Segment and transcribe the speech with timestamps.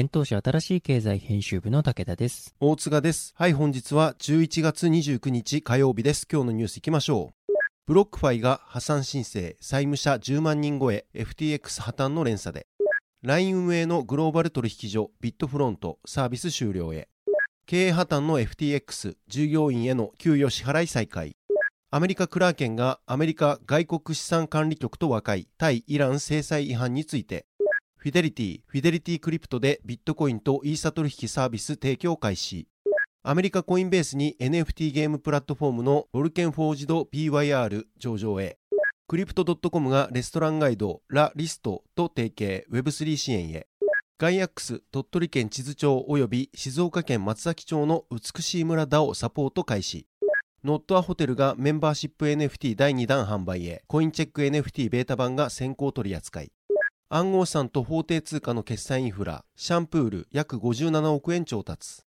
[0.00, 2.54] 幻冬舎新しい経済編集部の武田です。
[2.60, 3.34] 大塚です。
[3.36, 6.24] はい、本日は11月29日火曜日です。
[6.32, 7.52] 今日のニュース行きましょう。
[7.84, 12.68] ブロックファイが破産申請、債務者10万人超え、FTX 破綻の連鎖で。
[13.24, 17.08] LINE 運営のグローバル取引所ビットフロントサービス終了へ。
[17.66, 21.32] 経営破綻の FTX 従業員への給与支払い再開。
[21.90, 27.46] アメリカクラーケンがアメリカ外国資産管理局と和解対イラン制裁違反について
[28.08, 32.66] フィデリティ、フィデリティクリプトでビットコインとイーサ取引サービス提供開始。
[33.22, 38.56] アメリカコインベースに NFT ゲームプラットフォームのボルケンフォージド PYR 上場へ。
[39.08, 43.66] クリプト .com がレストランガイドラ・リストと提携 Web3 支援へ。
[44.16, 50.06] ガイアックス鳥取県智頭町及び静岡県松崎町の美しい村田をサポート開始。
[50.64, 53.82] ノットアホテルがメンバーシップ NFT 第2弾販売へ。
[53.86, 56.50] コインチェック NFT ベータ版が先行取り扱い。
[57.10, 62.02] 暗号資産と法定通貨の決済インフラ、シャンプール約57億円調達。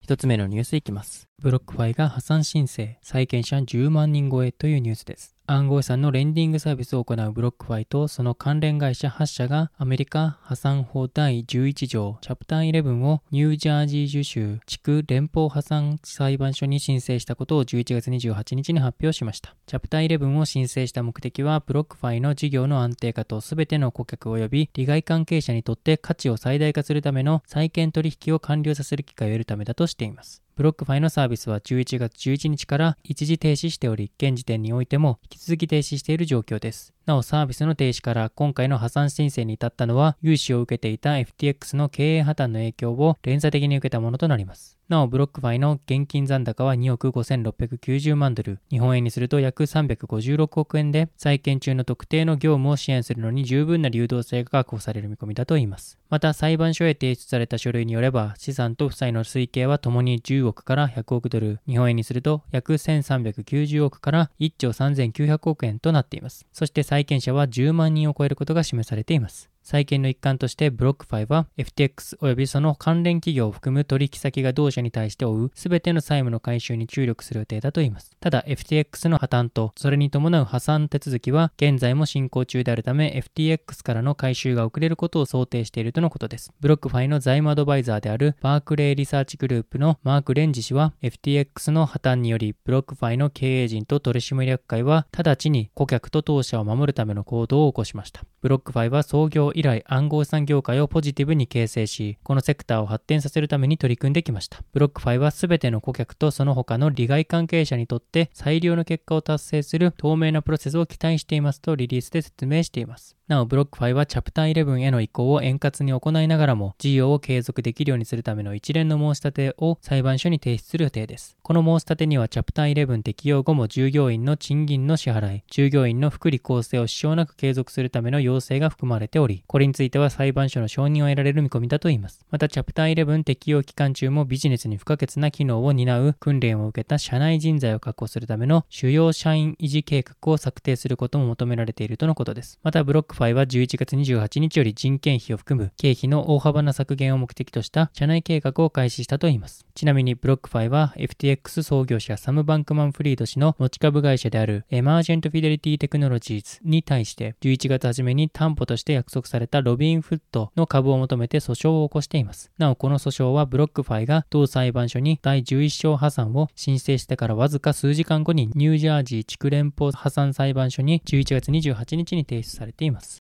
[0.00, 1.29] 一つ目のニュースいきます。
[1.40, 5.34] ブロックファイが破産申請、債権者10万人超えというニュースです。
[5.46, 19.56] 暗号資産のレンディングサービスを行うブロックファイとその関連会社8社がアメリカ破産法第11条チャプター11をニュージャージー州地区連邦破産裁判所に申請したことを11月28日に発表しました。
[19.66, 30.44] チャプター11を申請した目的はブロックファイの事業の安定化とすべての顧客及び利害関係者にとって価値を最大化するための債権取引を完了させる機会を得るためだとしています。
[30.60, 36.92] ブロックファイのサービスは11月11日から一時停止しており、現時点においても引き続き停止している状況です。
[37.06, 44.79] なお、サービスの停止から今回の破産申請に至ったのは、融資を受けていた FTX の経営破綻の影響を連鎖的に受けたものとなります。
[44.90, 55.96] なお、ブロックファイの現金残高は2億5690万ドル、日本円にすると約356億円で、再建中の特定の業務を支援するのに十分な流動性が確保される見込みだといいます。
[56.08, 66.46] また、裁判所へ提出された書類によれば、資産と負債の推計はともに10億から100億ドル、日本円にすると約1390億から1兆3900億円となっています。
[66.52, 69.49] そして債権者は10万人を超えることが示されています。
[69.62, 78.16] 再建の一環としてブロックファイは FTX 及びその関連企業を含む取引先が同社に対して負う全ての債務の回収に注力する予定だといいます。
[78.20, 86.52] ただ FTX の破綻とそれに伴う破産手続きは現在も進行中であるため FTX からの回収が遅れることを想定しているとのことです。
[86.60, 98.22] ブロックファイの財務アドバイザーであるバークレーリサーチグループのマーク・レンジ氏は FTX の破綻によりブロックファイの経営陣と取締役会は直ちに顧客と当社を守るための行動を起こしました。
[98.40, 104.62] ブロックファイは創業以来暗号資産業界をポジティブに形成し、このセクターを発展させるために取り組んできました。
[104.72, 113.16] ブロックファイは全ての顧客とその他の利害関係者にとって最良の結果を達成する透明なプロセスを期待していますとリリースで説明しています。
[113.30, 121.36] なお、ブロックファイはチャプター11への移行を円滑に行いながらも、事業を継続できるようにするための一連の申し立てを裁判所に提出する予定です。
[121.42, 132.20] この申し立てには、チャプター11適用後も従業員の賃金の支払い、従業員の福利厚生を支障なく継続するための要請が含まれており、これについては裁判所の承認を得られる見込みだといいます。
[132.30, 142.58] また、チャプター11適用期間中もビジネスに不可欠な機能を担う訓練を受けた社内人材を確保するための主要社員維持計画を策定することも求められているとのことです。
[142.62, 149.66] また、ブロックファイは11月28日より人件費を含む経費の大幅な削減を目的とした社内計画を開始したといいます。
[149.74, 162.50] ちなみに、ブロックファイは FTX 創業者サム・バンクマン・フリード氏の持ち株会社であるエマージェント・フィデリティ・テクノロジーズに対して11月初めに担保として約束されたロビンフッドの株を求めて訴訟を起こしています。
[162.58, 173.18] なお、この訴訟はブロックファイが同裁判所に第11章破産を申請してからわずか数時間後にニュージャージー地区連邦破産裁判所に11月28日に提出されています。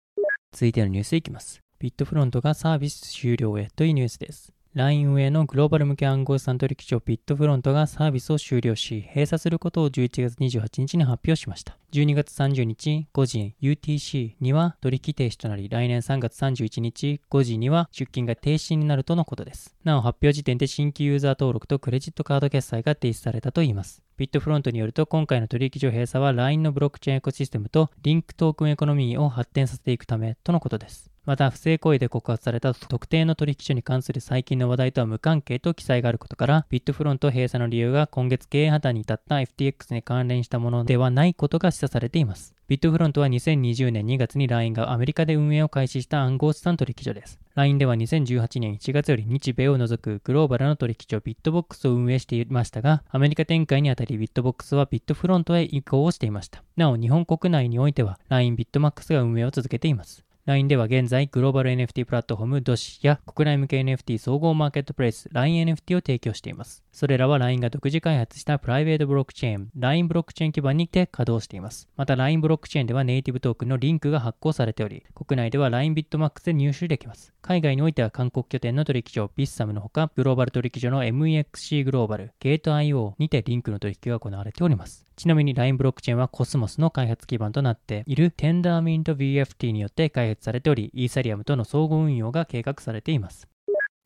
[0.54, 1.60] 続いてのニュースいきます。
[1.80, 4.55] ビットフロントがサービス終了へというニュースです。
[4.76, 11.78] LINE 運営のグローバル向け暗号資産取引所ビットフロントがサービスを終了し、閉鎖することを11月28日に発表しました。
[11.94, 19.78] 12月30日5時 UTC には取引停止となり、来年3月31日5時には出金が停止になるとのことです。
[19.86, 24.04] なお、発表時点で新規ユーザー登録とクレジットカード決済が停止されたといいます。
[24.18, 31.15] ビットフロントによると、今回の取引所閉鎖は LINE のブロックチェーンエコシステムとリンクトークンエコノミーを発展させていくためとのことです。
[31.26, 42.56] また、不正行為で告発された特定の取引所に関する最近の話題とは無関係と記載があることから、ビットフロント閉鎖の理由が今月経営破綻に至った FTX に関連したものではないことが示唆されています。
[42.68, 47.40] ビットフロントは2020年2月に LINE がアメリカで運営を開始した暗号資産取引所です。
[47.54, 56.64] LINE では2018年1月より日米を除くグローバルの取引所ビットボックスを運営していましたが、アメリカ展開にあたりビットボックスはビットフロントへ移行をしていました。
[56.76, 60.25] なお、日本国内においては LINE ビットマックスが運営を続けています。
[60.46, 66.84] LINE では現在、グローバル NFT プラットフォーム DOSI や国内向け NFT 総合マーケットプレイス LINE NFT を提供しています。
[66.92, 71.90] それらは LINE が独自開発したプライベートブロックチェーン、LINE ブロックチェーン基盤にて稼働しています。
[71.98, 77.34] また LINE ブロックチェーンではネイティブトークンのリンクが発行されており、国内では LINE ビットマックスで入手できます。
[77.42, 85.05] 海外においては韓国拠点の取引所ビッサムのほか、グローバル取引所の MEXC グローバル、ゲート IO にてリンクの取引が行われております。
[85.16, 93.48] ちなみに LINE ブロックチェーンはコスモスの開発基盤となっている Tendermint BFT によって開発されており、イーサリアムとの相互運用が計画されています。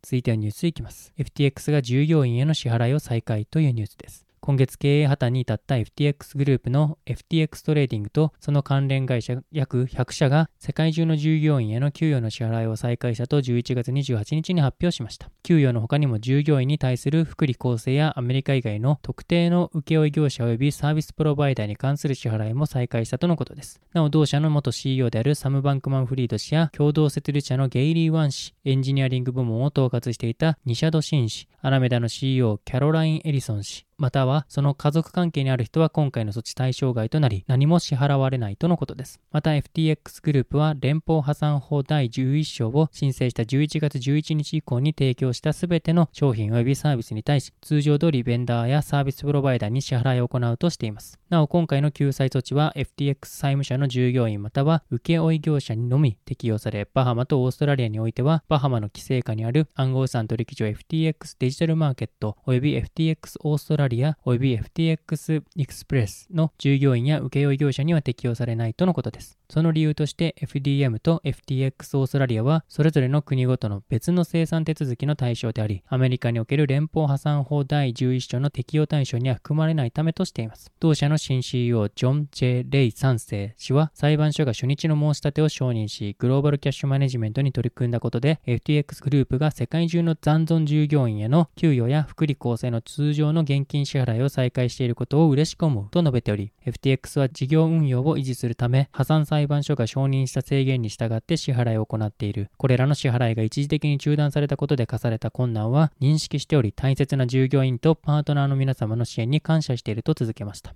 [0.04, 1.12] 続いてのニュースいきます。
[1.18, 4.29] FTX が従業員への支払いを再開というニュースです。
[4.42, 15.30] 今月経営破綻に至った FTX グループの FTX トレーディングとその関連会社約100社が世界中の従業員への給与の支払いを再開したと11月28日に発表しました。
[15.44, 23.82] 給与の他にも従業員に対する福利厚生やアメリカ以外の特定の請負業者及びサービスプロバイダーに関する支払いも再開したとのことです。
[23.94, 39.20] なお同社の元 CEO であるサム・バンクマン・フリード氏や共同設立者のゲイリー・ワン氏、エンジニアリング部門を統括していたニシャド・シン氏、アラメダの CEO キャロライン・エリソン氏、またはその家族関係にある人は今回の措置対象外となり何も支払われないとのことです。
[39.32, 51.20] また FTX グループは連邦破産法第11章を申請した11月11日以降に提供した全ての商品及びサービスに対し通常通りベンダーやサービスプロバイダーに支払いを行うとしています。
[51.30, 69.38] なお今回の救済措置は FTX 債務者の従業員または請負業者にのみ適用されバハマとオーストラリアにおいてはバハマの規制下にある暗号資産取引所 FTX デジタルマーケット及び FTX オーストラリアリア及び FTX エクスプレスの従業員や請負業者には適用されないとのことです。
[69.52, 80.72] その理由として FDM と FTX オーストラリアはそれぞれの国ごとの別の生産手続きの対象であり、アメリカにおける連邦破産法第11章の適用対象には含まれないためとしています。
[80.80, 102.50] 同社の新 CEO ジョン・ジェ・レイ3世氏は裁判所が初日の申し立てを承認し、グローバルキャッシュマネジメントに取り組んだことで FTX グループが世界中の残存従業員への給与や福利厚生の通常の現金支払いを再開していることを嬉しく思うと述べており、FTX は事業運用を維持するため破産裁判所が承認した制限に従って支払いを行っている。
[102.58, 110.76] これらの支払いが一時的に中断されたことで課された困難は認識しており、大切な従業員とパートナーの皆様の支援に感謝していると続けました。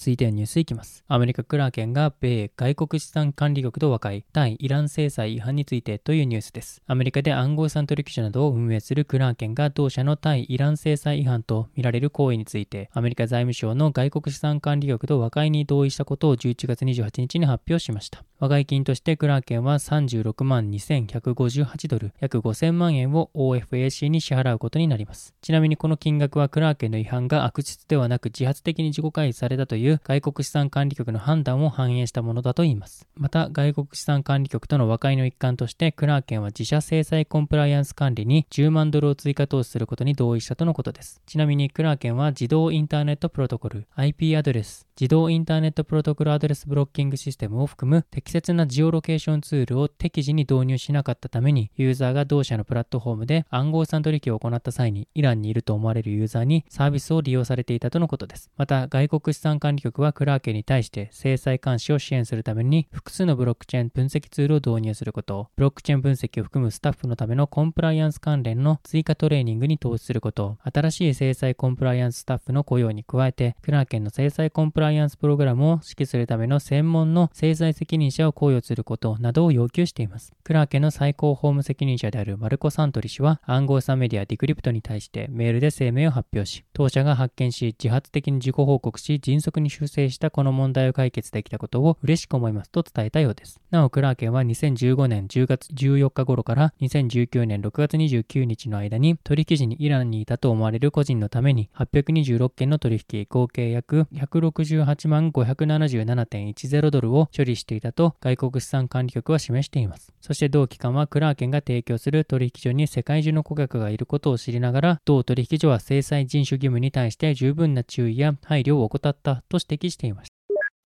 [0.00, 1.04] 続いてはニュースいきます。
[1.08, 6.80] アメリカクラーケンが米外国資産管理局と和解、対イラン制裁違反についてというニュースです。
[6.86, 18.24] アメリカで暗号資産取引所などを運営するクラーケンが同社の対イラン制裁違反とみられる行為について、アメリカ財務省の外国資産管理局と和解に同意したことを11月28日に発表しました。
[18.38, 25.34] 和解金としてクラーケンは36万2158ドル、約5000万円を OFAC に支払うことになります。
[25.42, 33.06] ちなみにこの金額はクラーケンの違反が悪質ではなく自発的に自己回避されたといういう外国資産管理局の判断を反映したものだといいます。
[33.14, 41.20] また、外国資産管理局との和解の一環として、クラーケンは自社制裁コンプライアンス管理に10万ドルを追加投資することに同意したとのことです。
[41.26, 58.50] ちなみに、クラーケンは自動インターネットプロトコル、IP アドレス、自動インターネットプロトコルアドレスブロッキングシステムを含む適切なジオロケーションツールを適時に導入しなかったために、ユーザーが同社のプラットフォームで暗号資産取引を行った際に、イランにいると思われるユーザーにサービスを利用されていたとのことです。
[58.56, 80.32] また、外国資産管理局はクラーケに対して制裁監視を支援するために、複数のブロックチェーン分析ツールを導入すること、ブロックチェーン分析を含むスタッフのためのコンプライアンス関連の追加トレーニングに投資すること、新しい制裁コンプライアンススタッフの雇用に加えて、クラーケンの制裁コンプライアンスプログラムを指揮するための専門の制裁責任者を雇用することなどを要求しています。
[80.44, 93.60] クラーケンの最高法務責任者であるマルコ・サントリ氏は、暗号資産メディアディクリプトに対してメールで声明を発表し、当社が発見し、自発的に自己報告し、迅速に修正したこの問題を解決できたことを嬉しく思いますと伝えたようです。
[93.70, 110.12] なお、クラーケンは2015年10月14日頃から2019年6月29日の間に取引時にイランにいたと思われる個人のために826件の取引合計約168万577.10ドルを処理していたと外国資産管理局は示しています。
[110.20, 120.29] そして同機関はクラーケンが提供する取引所に世界中の顧客がいることを知りながら、同取引所は制裁人種義務に対して十分な注意や配慮を怠ったと指摘していました。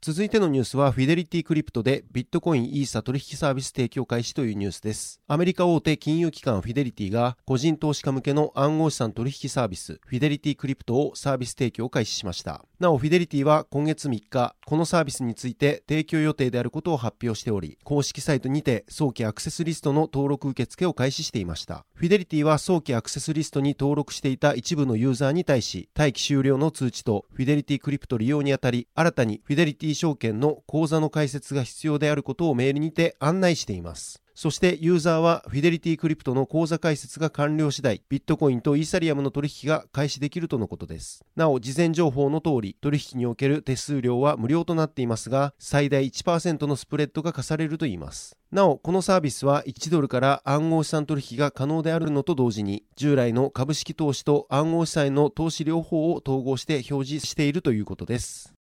[0.07, 5.19] 続いてのニュースは、フィデリティクリプトでビットコインイーサ取引サービス提供開始というニュースです。
[5.27, 12.67] アメリカ大手金融機関フィデリティが個人投資家向けの暗号資産取引サービス、フィデリティクリプトをサービス提供開始しました。
[12.79, 21.87] なお、フィデリティは今月3日、このサービスについて提供予定であることを発表しており、公式サイトにて早期アクセスリストの登録受付を開始していました。
[21.95, 34.25] フィデリティは早期アクセスリストに登録していた一部のユーザーに対し、待機終了の通知とフィデリティクリプト利用にあたり、新たにフィデリティ証券の口座の開設が必要であることをメールにて案内しています。
[34.35, 41.25] そしてユーザーはフィデリティクリプトの口座開設が完了次第、ビットコインとイーサリアムの取引が開始できるとのことです。
[41.37, 48.37] なお、事前情報の通り、取引における手数料は無料となっていますが、最大1%のスプレッドが課されるといいます。
[48.51, 58.54] なお、このサービスは1ドルから暗号資産取引が可能であるのと同時に、従来の株式投資と暗号資産への投資両方を統合して表示しているということです。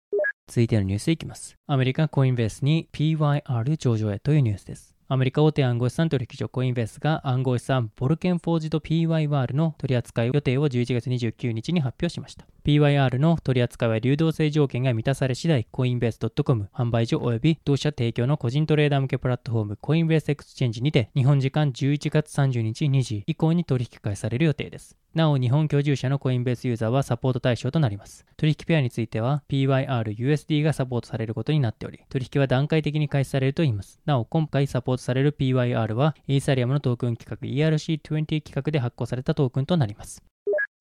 [0.47, 1.57] 続いてのニュースいきます。
[1.67, 4.92] アメリカコインベースに PYR 上場へというニュースです。
[5.07, 12.45] アメリカ大手暗号資産取引所コインベースが暗号資産ボルケンフォージド PYR の取扱い予定を11月29日に発表しました。
[12.65, 24.95] PYR の取扱いは流動性条件が満たされ次第、コインベース .com 販売所及び同社提供の個人トレーダー向けプラットフォームコインベースエクスチェンジにて、日本時間11月30日2時以降に取引開始される予定です。
[25.13, 28.25] なお、日本居住者のコインベースユーザーはサポート対象となります。
[28.35, 33.99] 取引ペアについては PYRUSD がサポートされることになっており、取引は段階的に開始されるといいます。
[34.05, 40.23] なお、今回サポートされる PYR は、イーサリアムのトークン規格 ERC20 規格で発行されたトークンとなります。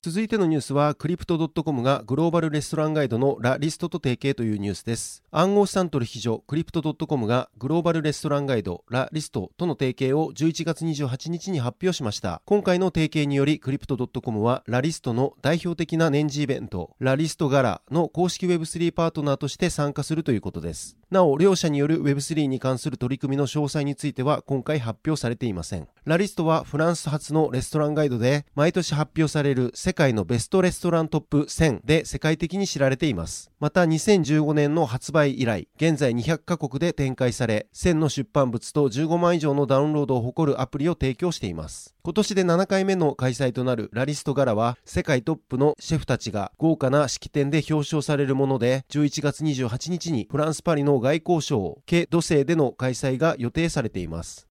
[0.05, 5.23] 続いてのニュースは、クリプト .com がグローバルレストランガイドのラ・リストと提携というニュースです。
[5.31, 12.43] 暗号資産取引所クリプト .com がグローバルレストランガイドラ・リストとの提携を11月28日に発表しました。
[12.47, 20.97] 今回の提携により、クリプト .com はラ・リストの代表的な年次イベント、ラ・リストガラの公式 Web3 パートナーとして参加するということです。
[21.13, 25.87] なお、両社による Web3 に関する取り組みの詳細については今回発表されていません。
[26.05, 33.51] ラリストはフランス発のレストランガイドで毎年発表される世界のベストレストラントップ1000で世界的に知られています。
[33.61, 41.95] また2015年の発売以来、現在200カ国で展開され、1000の出版物と15万以上のダウンロードを誇るアプリを提供しています。
[42.05, 54.49] 今年で7回目の開催となるラリストガラは世界トップのシェフたちが豪華な式典で表彰されるもので11月28日にフランスパリの外交省ケ・ドセイでの開催が予定されています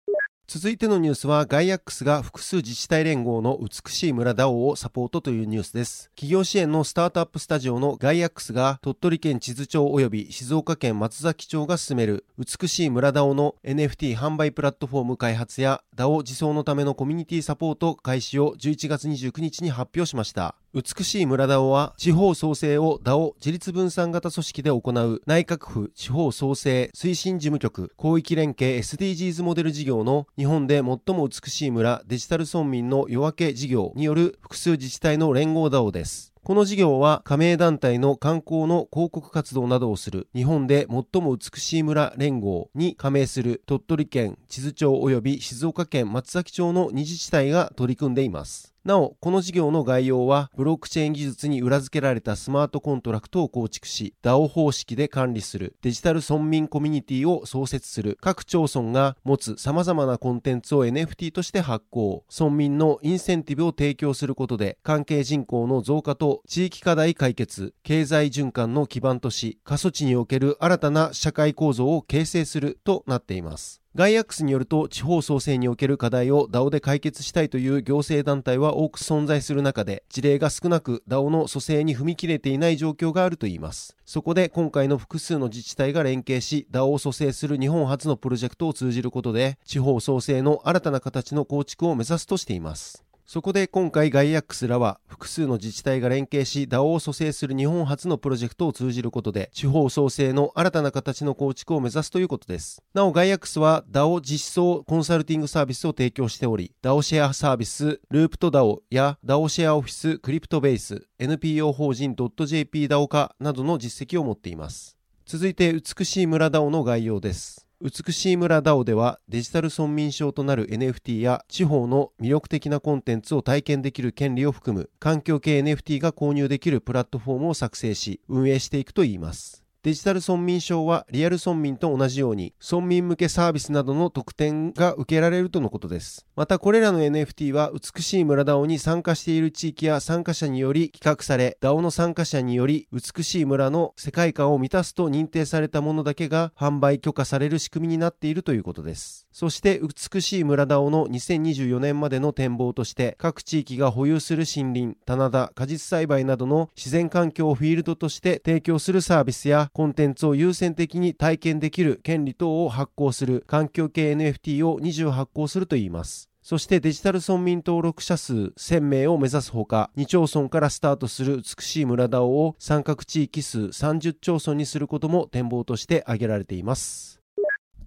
[0.47, 6.11] 続いてのニュースはガイアックスが複数自治体連合の美しい村 DAO をサポートというニュースです。
[6.11, 20.55] 企業支援のスタートアップスタジオのガイアックスが鳥取県智頭町及び静岡県松崎町が進める美しい村 DAO の NFT 販売プラットフォーム開発や DAO 自走のためのコミュニティサポート開始を11月29日に発表しました。
[20.75, 30.83] 美しい村 DAO は地方創生を DAO 自立分散型組織で行う内閣府地方創生推進事務局広域連携 SDGs モデル事業の日本で最
[31.15, 36.33] も美しい村デジタル村民の夜明け事業による複数自治体の連合 DAO です。
[36.43, 48.74] この事業は加盟団体の観光の広告活動などをする日本で最も美しい村連合に加盟する鳥取県智頭町及び静岡県松崎町の2自治体が取り組んでいます。
[48.85, 73.84] なお、この事業の概要は、ブロックチェーン技術に裏付けられたスマートコントラクトを構築し、DAO 方式で管理するデジタル村民コミュニティを創設する各町村が持つ様々なコンテンツを NFT として発行、村民のインセンティブを提供することで、関係人口の増加と地域課題解決、経済循環の基盤とし、過疎地における新たな社会構造を形成するとなっています。
[73.95, 83.95] ガイアックスによると地方創生における課題を DAO で解決したいという行政団体は多く存在する中で事例が少なく DAO の蘇生に踏み切れていない状況があるといいます。
[84.03, 93.04] そこで今回の複数の自治体が連携し DAO を蘇生する日本初のプロジェクトを通じることで地方創生の新たな形の構築を目指すとしています。
[93.25, 102.83] そこで今回ガイアックスらは複数の自治体が連携し DAO を蘇生する日本初のプロジェクトを通じることで地方創生の新たな形の構築を目指すということです。
[102.93, 114.97] なおガイアックスは DAO 実装コンサルティングサービスを提供しており DAO シェアサービスループト DAO や DAO シェアオフィスクリプトベース NPO 法人 .jp DAO 化などの実績を持っています。
[115.25, 117.64] 続いて美しい村 DAO の概要です。
[117.81, 129.64] 美しい村 DAO ではデジタル村民証となる NFT や地方の魅力的なコンテンツを体験できる権利を含む環境系 NFT が購入できるプラットフォームを作成し運営していくといいます。
[129.85, 136.25] デジタル村民証はリアル村民と同じように村民向けサービスなどの特典が受けられるとのことです。
[136.35, 149.24] またこれらの NFT は美しい村 DAO に参加している地域や参加者により企画され DAO の参加者により美しい村の世界観を満たすと認定されたものだけが販売許可される仕組みになっているということです。
[149.35, 166.29] そして美しい村 DAO の2024年までの展望として各地域が保有する森林、棚田、果実栽培などの自然環境をフィールドとして提供するサービスやコンテンツを優先的に体験できる権利等を発行する環境系 NFT を20発行するといいます。
[166.41, 177.24] そしてデジタル村民登録者数1000名を目指すほか、2町村からスタートする美しい村 DAO を三角地域数30町村にすることも展望として挙げられています。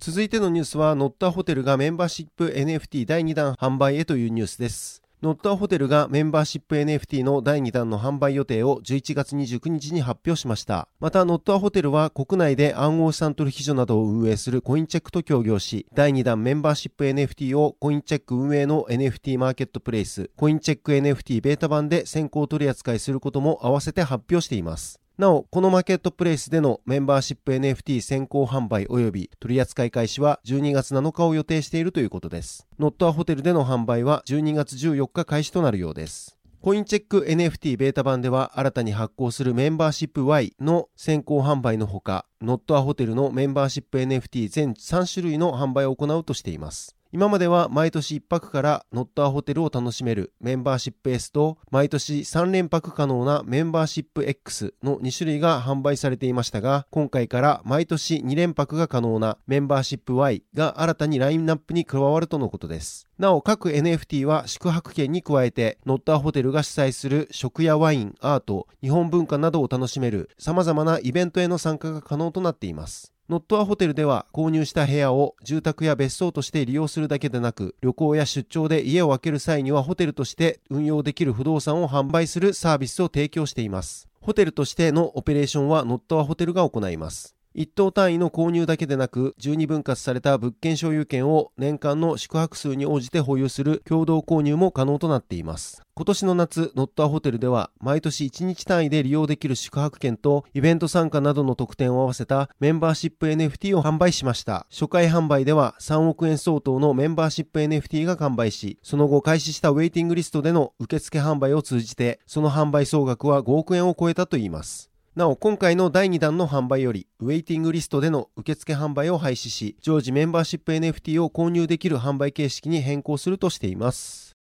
[0.01, 5.03] 続いてのニュースは、ノッタホテルがメンバーシップ NFT 第2弾販売へというニュースです。
[5.25, 10.87] ノッタホテルがメンバーシップ NFT の第2弾の販売予定を11月29日に発表しました。
[11.01, 25.01] また、ノッタホテルは国内で暗号資産取引所などを運営するコインチェックと協業し、第2弾メンバーシップ NFT をコインチェック運営の NFT マーケットプレイス、コインチェック NFT ベータ版で先行取り扱いすることも合わせて発表しています。
[25.19, 32.69] なお、このマーケットプレイスでのメンバーシップ NFT 先行販売及び取扱い開始は12月7日を予定しているということです。
[32.79, 36.39] ノットアホテルでの販売は12月14日開始となるようです。
[36.61, 46.98] コインチェック NFT ベータ版では新たに発行するメンバーシップ Y の先行販売のほか、ノットアホテルのメンバーシップ NFT 全3種類の販売を行うとしています。
[47.11, 63.09] 今までは毎年1泊からノッターホテルを楽しめるメンバーシップ S と毎年3連泊可能なメンバーシップ X の2種類が販売されていましたが今回から毎年2連泊が可能なメンバーシップ Y が新たにラインナップに加わるとのことです。
[63.19, 73.15] なお各 NFT は宿泊券に加えてノッターホテルが主催する食やワイン、アート、日本文化などを楽しめる様々なイベントへの参加が可能となっています。
[73.29, 84.09] ノットアホテルでは購入した部屋を住宅や別荘として利用するだけでなく旅行や出張で家を空ける際にはホテルとして運用できる不動産を販売するサービスを提供しています。
[84.23, 87.38] ホテルとしてのオペレーションはノットアホテルが行います。
[87.59, 95.83] 一等単位の購入だけでなく、12分割された物件所有権を年間の宿泊数に応じて保有する共同購入も可能となっています。
[95.97, 104.69] 今年の夏、ノットアホテルでは、毎年1日単位で利用できる宿泊券と、イベント参加などの特典を合わせたメンバーシップ NFT を販売しました。
[104.71, 114.88] 初回販売では3億円相当のメンバーシップ NFT が完売し、その後開始したウェイティングリストでの受付販売を通じて、その販売総額は5億円を超えたといいます。
[115.19, 124.37] なお、今回の第2弾の販売より、ウェイティングリストでの受付販売を廃止し、常時メンバーシップ NFT を購入できる販売形式に変更するとしています。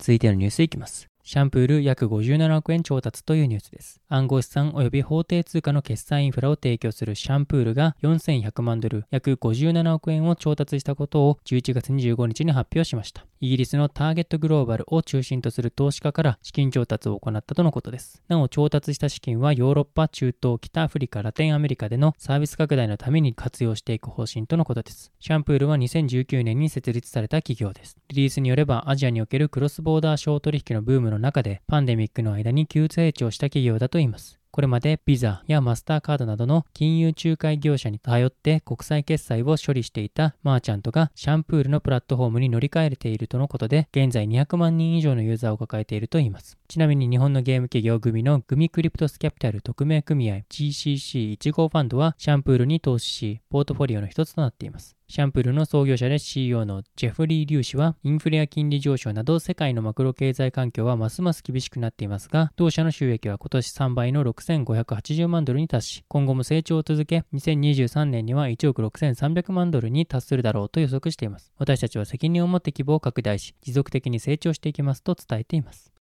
[0.00, 1.06] 続いてのニュースいきます。
[1.22, 4.00] シャンプール約57億円調達というニュースです。
[4.08, 13.24] 暗号資産及び法定通貨の決済インフラを提供するシャンプールが4100万ドル、約57億円を調達したことを11月25日に発表しました。
[13.40, 18.22] イギリスのターゲットグローバルを中心とする投資家から資金調達を行ったとのことです。
[18.28, 25.12] なお、調達した資金はヨーロッパ、中東、北アフリカ、ラテンアメリカでのサービス拡大のために活用していく方針とのことです。
[25.20, 27.96] シャンプールは2019年に設立された企業です。
[28.08, 34.38] リリースによれば、アジアにおけるクロスボーダー商取引のブームの中で、パンデミックの間に急成長した企業だといいます。
[34.56, 46.56] これまでビザやマスターカードなどの金融仲介業者に頼って国際決済を処理していたマーチャントがシャンプールのプラットフォームに乗り換えているとのことで、現在200万人以上のユーザーを抱えているといいます。
[46.68, 54.95] ちなみに日本のゲーム企業 gumi のグミクリプトスキャピタル匿名組合 GCC1 号ファンドはシャンプールに投資し、ポートフォリオの一つとなっています。
[55.08, 71.52] シャンプルの創業者で CEO のジェフリー・リュウ氏は、インフレや金利上昇など世界のマクロ経済環境はますます厳しくなっていますが、同社の収益は今年3倍の6580万ドルに達し、今後も成長を続け、2023年には1億6300万ドルに達するだろうと予測しています。
[71.56, 75.95] 私たちは責任を持って希望を拡大し、持続的に成長していきますと伝えています。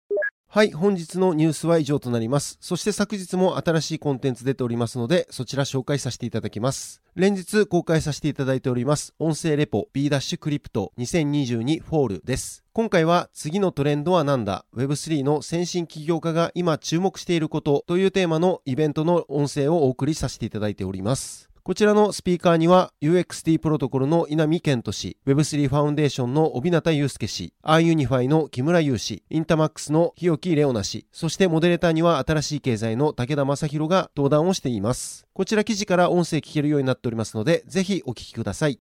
[0.55, 2.59] はい、本日のニュースは以上となります。
[2.61, 7.01] そして昨日も新しいコンテンツ出ておりますので、そちら紹介させていただきます。
[7.15, 12.63] 連日公開させていただいております、音声レポ B ダッシュクリプト2022フォールです。
[12.71, 21.49] 今回は次のトレンドは何だ？Web3 の先進起業家が今注目していることというテーマのイベントの音声をお送りさせていただいております。
[21.65, 35.25] こちらのスピーカーには UXT プロトコルの稲見健人氏、Web3 ファウンデーションの大日方祐介氏、iUnify の木村優氏、 INTMAX の日置レオナ氏、そしてモデレーターには新しい経済の武田正宏が登壇をしています。
[35.31, 38.81] こちら記事から音声聞けるようになっておりますので、ぜひお聞きください。